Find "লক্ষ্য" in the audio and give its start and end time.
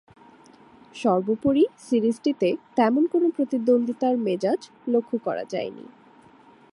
4.87-5.17